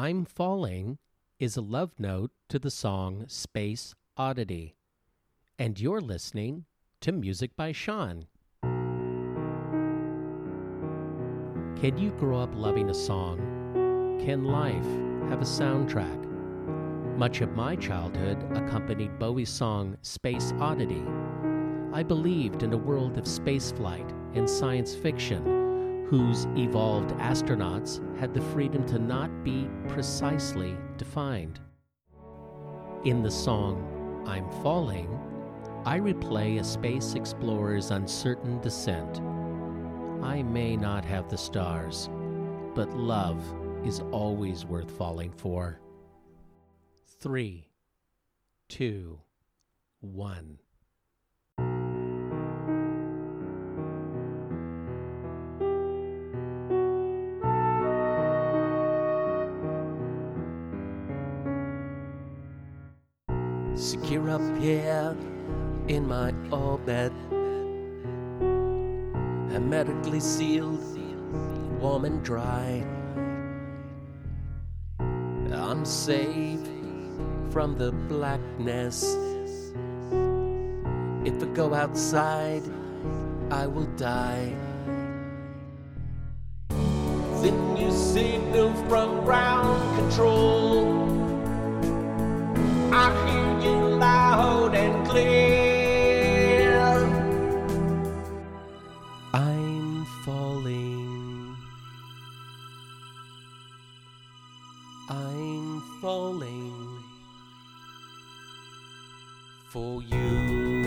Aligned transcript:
I'm 0.00 0.26
Falling 0.26 0.98
is 1.40 1.56
a 1.56 1.60
love 1.60 1.90
note 1.98 2.30
to 2.50 2.60
the 2.60 2.70
song 2.70 3.24
Space 3.26 3.96
Oddity. 4.16 4.76
And 5.58 5.80
you're 5.80 6.00
listening 6.00 6.66
to 7.00 7.10
Music 7.10 7.50
by 7.56 7.72
Sean. 7.72 8.28
Can 11.80 11.98
you 11.98 12.12
grow 12.12 12.38
up 12.38 12.54
loving 12.54 12.90
a 12.90 12.94
song? 12.94 13.38
Can 14.24 14.44
life 14.44 14.86
have 15.30 15.42
a 15.42 15.44
soundtrack? 15.44 17.18
Much 17.18 17.40
of 17.40 17.56
my 17.56 17.74
childhood 17.74 18.38
accompanied 18.56 19.18
Bowie's 19.18 19.50
song 19.50 19.96
Space 20.02 20.52
Oddity. 20.60 21.02
I 21.92 22.04
believed 22.04 22.62
in 22.62 22.72
a 22.72 22.76
world 22.76 23.18
of 23.18 23.24
spaceflight 23.24 24.14
and 24.36 24.48
science 24.48 24.94
fiction 24.94 25.67
whose 26.08 26.46
evolved 26.56 27.10
astronauts 27.18 28.00
had 28.18 28.32
the 28.32 28.40
freedom 28.40 28.86
to 28.86 28.98
not 28.98 29.44
be 29.44 29.68
precisely 29.88 30.74
defined. 30.96 31.60
In 33.04 33.22
the 33.22 33.30
song 33.30 34.24
I'm 34.26 34.50
Falling, 34.62 35.18
I 35.84 36.00
replay 36.00 36.60
a 36.60 36.64
space 36.64 37.14
explorer's 37.14 37.90
uncertain 37.90 38.58
descent. 38.60 39.20
I 40.22 40.42
may 40.42 40.76
not 40.76 41.04
have 41.04 41.28
the 41.28 41.36
stars, 41.36 42.08
but 42.74 42.96
love 42.96 43.42
is 43.84 44.00
always 44.10 44.64
worth 44.64 44.90
falling 44.90 45.30
for. 45.32 45.78
Three, 47.20 47.68
two, 48.68 49.20
one. 50.00 50.58
Secure 63.78 64.28
up 64.28 64.42
here 64.58 65.16
in 65.86 66.08
my 66.08 66.34
orbit, 66.50 67.12
hermetically 69.52 70.18
sealed, 70.18 70.82
warm 71.80 72.04
and 72.04 72.20
dry. 72.24 72.84
I'm 75.52 75.84
safe 75.84 76.58
from 77.50 77.78
the 77.78 77.92
blackness. 78.08 79.04
If 81.24 81.40
I 81.40 81.46
go 81.54 81.72
outside, 81.72 82.64
I 83.52 83.68
will 83.68 83.86
die. 83.96 84.56
The 86.68 87.52
new 87.76 87.92
signal 87.92 88.74
from 88.88 89.24
ground 89.24 89.98
control. 90.00 91.37
I 92.90 93.12
hear 93.26 93.70
you 93.70 93.96
loud 93.98 94.74
and 94.74 95.06
clear. 95.06 96.72
I'm 99.34 100.06
falling. 100.24 101.56
I'm 105.10 105.82
falling 106.00 107.02
for 109.70 110.02
you. 110.02 110.77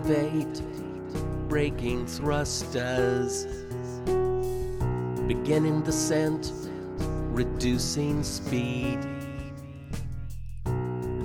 Activate 0.00 0.62
braking 1.48 2.06
thrusters, 2.06 3.44
beginning 5.26 5.82
descent, 5.82 6.52
reducing 7.32 8.22
speed. 8.22 8.98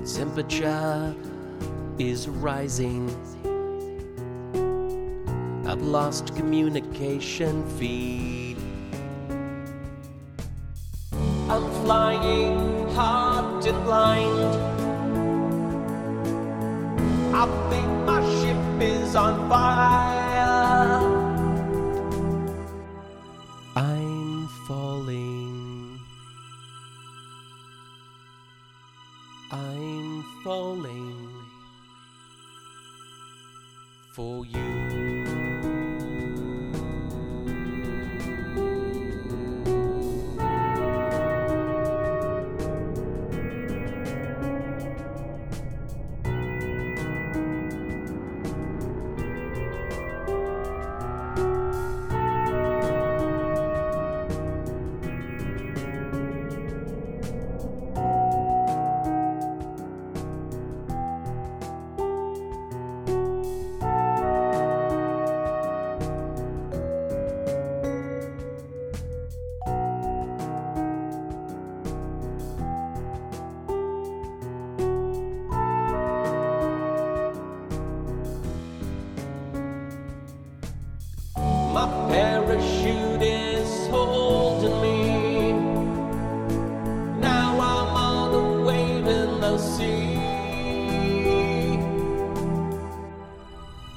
Temperature 0.04 1.14
is 1.98 2.28
rising. 2.28 3.08
I've 5.66 5.82
lost 5.82 6.36
communication 6.36 7.66
feed. 7.78 8.56
I'm 11.48 11.70
flying 11.84 12.88
hard 12.90 13.64
and 13.64 13.84
blind. 13.84 14.76
I 17.34 17.44
think 17.68 17.86
my 18.06 18.15
is 18.82 19.16
on 19.16 19.48
fire. 19.48 21.00
I'm 23.76 24.48
falling. 24.66 26.00
I'm 29.52 30.24
falling 30.42 31.28
for 34.14 34.44
you. 34.46 35.05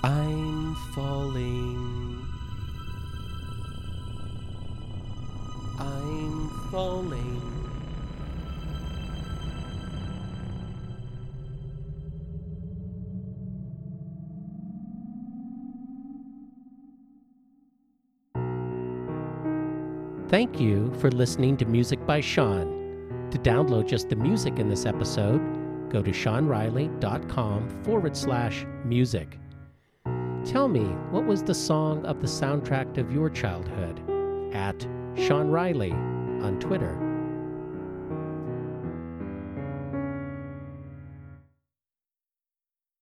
I'm 0.04 0.76
falling. 0.96 2.26
I'm 5.78 6.50
falling. 6.72 7.50
Thank 20.30 20.60
you 20.62 20.94
for 21.00 21.10
listening 21.12 21.58
to 21.58 21.66
Music 21.66 22.06
by 22.06 22.22
Sean. 22.22 23.28
To 23.32 23.38
download 23.40 23.88
just 23.88 24.10
the 24.10 24.16
music 24.16 24.60
in 24.60 24.70
this 24.70 24.86
episode, 24.86 25.42
go 25.90 26.02
to 26.02 26.12
seanriley.com 26.12 27.84
forward 27.84 28.16
slash 28.16 28.66
music. 28.86 29.40
Tell 30.46 30.68
me, 30.68 30.86
what 31.12 31.26
was 31.26 31.44
the 31.44 31.54
song 31.54 32.06
of 32.06 32.22
the 32.22 32.28
soundtrack 32.28 32.98
of 32.98 33.12
your 33.12 33.30
childhood? 33.30 34.00
At 34.56 34.88
Sean 35.16 35.50
Riley 35.50 35.92
on 35.92 36.60
Twitter. 36.60 37.09